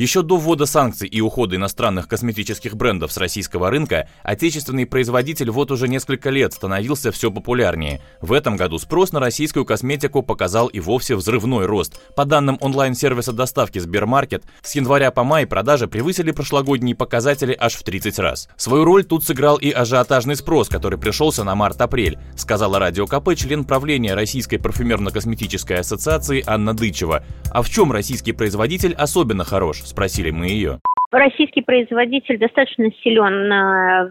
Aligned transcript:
Еще 0.00 0.22
до 0.22 0.38
ввода 0.38 0.64
санкций 0.64 1.06
и 1.06 1.20
ухода 1.20 1.56
иностранных 1.56 2.08
косметических 2.08 2.74
брендов 2.74 3.12
с 3.12 3.18
российского 3.18 3.68
рынка, 3.68 4.08
отечественный 4.22 4.86
производитель 4.86 5.50
вот 5.50 5.70
уже 5.70 5.88
несколько 5.88 6.30
лет 6.30 6.54
становился 6.54 7.12
все 7.12 7.30
популярнее. 7.30 8.00
В 8.22 8.32
этом 8.32 8.56
году 8.56 8.78
спрос 8.78 9.12
на 9.12 9.20
российскую 9.20 9.66
косметику 9.66 10.22
показал 10.22 10.68
и 10.68 10.80
вовсе 10.80 11.16
взрывной 11.16 11.66
рост. 11.66 12.00
По 12.16 12.24
данным 12.24 12.56
онлайн-сервиса 12.62 13.34
доставки 13.34 13.78
Сбермаркет, 13.78 14.42
с 14.62 14.74
января 14.74 15.10
по 15.10 15.22
май 15.22 15.46
продажи 15.46 15.86
превысили 15.86 16.30
прошлогодние 16.30 16.96
показатели 16.96 17.54
аж 17.60 17.74
в 17.74 17.82
30 17.82 18.18
раз. 18.20 18.48
Свою 18.56 18.84
роль 18.84 19.04
тут 19.04 19.26
сыграл 19.26 19.58
и 19.58 19.70
ажиотажный 19.70 20.36
спрос, 20.36 20.70
который 20.70 20.98
пришелся 20.98 21.44
на 21.44 21.54
март-апрель, 21.54 22.18
сказала 22.36 22.78
Радио 22.78 23.04
КП 23.04 23.34
член 23.36 23.64
правления 23.64 24.14
Российской 24.14 24.56
парфюмерно-косметической 24.56 25.76
ассоциации 25.76 26.42
Анна 26.46 26.72
Дычева. 26.72 27.22
А 27.50 27.60
в 27.60 27.68
чем 27.68 27.92
российский 27.92 28.32
производитель 28.32 28.94
особенно 28.94 29.44
хорош?– 29.44 29.82
спросили 29.90 30.30
мы 30.30 30.46
ее. 30.46 30.80
Российский 31.10 31.60
производитель 31.60 32.38
достаточно 32.38 32.90
силен 33.02 33.50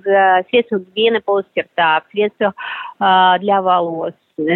в 0.04 0.44
средствах 0.50 0.82
гигиены 0.82 1.22
полости 1.22 1.60
рта, 1.60 2.02
в 2.02 2.12
средствах 2.12 2.54
а, 3.00 3.40
для 3.40 3.62
волос, 3.62 4.14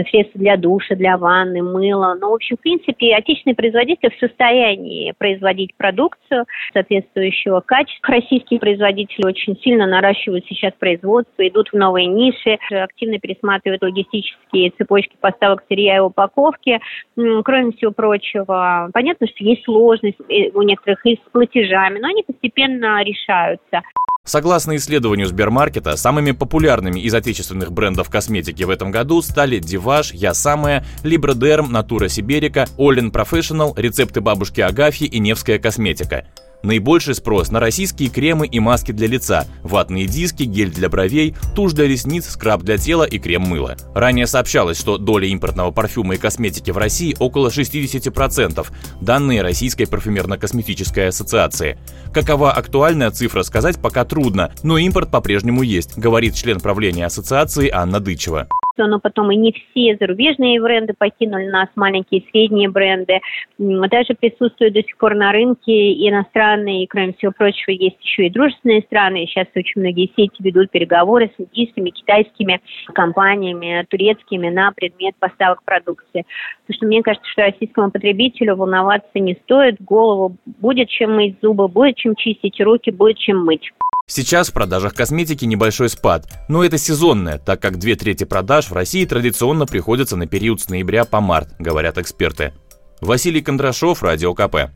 средства 0.09 0.39
для 0.39 0.57
душа, 0.57 0.95
для 0.95 1.17
ванны, 1.17 1.61
мыла. 1.61 2.15
Но, 2.19 2.31
в 2.31 2.33
общем, 2.35 2.57
в 2.57 2.61
принципе, 2.61 3.15
отечественные 3.15 3.55
производители 3.55 4.09
в 4.09 4.19
состоянии 4.19 5.13
производить 5.17 5.75
продукцию 5.75 6.45
соответствующего 6.73 7.61
качества. 7.61 8.13
Российские 8.13 8.59
производители 8.59 9.25
очень 9.25 9.57
сильно 9.61 9.85
наращивают 9.85 10.45
сейчас 10.47 10.73
производство, 10.79 11.47
идут 11.47 11.69
в 11.69 11.73
новые 11.73 12.07
ниши, 12.07 12.57
активно 12.71 13.19
пересматривают 13.19 13.81
логистические 13.81 14.71
цепочки 14.77 15.15
поставок 15.19 15.63
сырья 15.67 15.97
и 15.97 15.99
упаковки. 15.99 16.79
Кроме 17.15 17.71
всего 17.73 17.91
прочего, 17.91 18.89
понятно, 18.93 19.27
что 19.27 19.43
есть 19.43 19.63
сложность 19.63 20.17
у 20.53 20.61
некоторых 20.61 21.05
и 21.05 21.15
с 21.15 21.31
платежами, 21.31 21.99
но 21.99 22.07
они 22.07 22.23
постепенно 22.23 23.03
решаются. 23.03 23.81
Согласно 24.25 24.77
исследованию 24.77 25.27
Сбермаркета, 25.27 25.97
самыми 25.97 26.31
популярными 26.31 26.97
из 27.01 27.13
отечественных 27.13 27.73
брендов 27.73 28.09
косметики 28.09 28.63
в 28.63 28.69
этом 28.69 28.89
году 28.89 29.21
стали 29.21 29.59
Диваш, 29.59 30.13
Я 30.13 30.33
Самая, 30.33 30.85
Либродерм, 31.03 31.73
Натура 31.73 32.07
Сиберика, 32.07 32.65
Олен 32.77 33.11
Профессионал, 33.11 33.73
рецепты 33.75 34.21
бабушки 34.21 34.61
Агафьи 34.61 35.07
и 35.07 35.19
Невская 35.19 35.59
косметика. 35.59 36.25
Наибольший 36.63 37.13
спрос 37.13 37.51
на 37.51 37.59
российские 37.59 38.07
кремы 38.07 38.47
и 38.47 38.59
маски 38.61 38.93
для 38.93 39.07
лица, 39.07 39.45
ватные 39.63 40.05
диски, 40.05 40.43
гель 40.43 40.71
для 40.71 40.87
бровей, 40.87 41.35
тушь 41.55 41.73
для 41.73 41.87
ресниц, 41.87 42.29
скраб 42.29 42.63
для 42.63 42.77
тела 42.77 43.03
и 43.03 43.19
крем-мыло. 43.19 43.75
Ранее 43.93 44.27
сообщалось, 44.27 44.79
что 44.79 44.97
доля 44.97 45.27
импортного 45.27 45.71
парфюма 45.71 46.15
и 46.15 46.17
косметики 46.17 46.71
в 46.71 46.77
России 46.77 47.17
около 47.19 47.49
60%, 47.49 48.65
данные 49.01 49.41
Российской 49.41 49.83
парфюмерно-косметической 49.83 51.07
ассоциации. 51.07 51.77
Какова 52.13 52.53
актуальная 52.53 53.11
цифра, 53.11 53.43
сказать 53.43 53.81
пока 53.81 54.05
трудно, 54.05 54.53
но 54.63 54.77
импорт 54.77 55.11
по-прежнему 55.11 55.63
есть, 55.63 55.97
говорит 55.97 56.33
член 56.33 56.61
правления 56.61 57.07
ассоциации 57.07 57.69
Анна 57.69 57.99
Дычева 57.99 58.47
но 58.77 58.99
потом 58.99 59.31
и 59.31 59.35
не 59.35 59.51
все 59.51 59.95
зарубежные 59.99 60.61
бренды 60.61 60.93
покинули 60.97 61.47
нас, 61.47 61.69
маленькие 61.75 62.21
и 62.21 62.29
средние 62.31 62.69
бренды. 62.69 63.19
Даже 63.57 64.15
присутствуют 64.19 64.73
до 64.73 64.81
сих 64.81 64.97
пор 64.97 65.15
на 65.15 65.31
рынке 65.31 65.93
иностранные, 66.07 66.83
и, 66.83 66.87
кроме 66.87 67.13
всего 67.13 67.31
прочего, 67.31 67.71
есть 67.71 68.03
еще 68.03 68.27
и 68.27 68.29
дружественные 68.29 68.81
страны. 68.81 69.25
Сейчас 69.27 69.47
очень 69.55 69.81
многие 69.81 70.11
сети 70.15 70.35
ведут 70.39 70.71
переговоры 70.71 71.31
с 71.35 71.41
индийскими, 71.41 71.91
китайскими 71.91 72.61
компаниями, 72.93 73.85
турецкими 73.89 74.49
на 74.49 74.71
предмет 74.71 75.15
поставок 75.19 75.63
продукции. 75.63 76.25
Потому 76.65 76.77
что 76.77 76.85
мне 76.87 77.03
кажется, 77.03 77.29
что 77.29 77.41
российскому 77.41 77.91
потребителю 77.91 78.55
волноваться 78.55 79.19
не 79.19 79.35
стоит. 79.43 79.81
Голову 79.81 80.35
будет 80.45 80.89
чем 80.89 81.15
мыть 81.15 81.37
зубы, 81.41 81.67
будет 81.67 81.97
чем 81.97 82.15
чистить 82.15 82.59
руки, 82.59 82.89
будет 82.89 83.17
чем 83.17 83.45
мыть. 83.45 83.71
Сейчас 84.05 84.49
в 84.49 84.53
продажах 84.53 84.93
косметики 84.93 85.45
небольшой 85.45 85.89
спад, 85.89 86.27
но 86.49 86.63
это 86.63 86.77
сезонное, 86.77 87.37
так 87.37 87.61
как 87.61 87.79
две 87.79 87.95
трети 87.95 88.25
продаж 88.25 88.69
в 88.69 88.73
России 88.73 89.05
традиционно 89.05 89.65
приходятся 89.65 90.17
на 90.17 90.27
период 90.27 90.61
с 90.61 90.67
ноября 90.69 91.05
по 91.05 91.21
март, 91.21 91.55
говорят 91.57 91.97
эксперты. 91.97 92.53
Василий 92.99 93.41
Кондрашов, 93.41 94.03
Радио 94.03 94.33
КП. 94.33 94.71